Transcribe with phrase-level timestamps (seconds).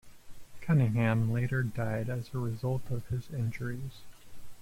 [0.61, 4.01] Cunningham later died as a result of his injuries.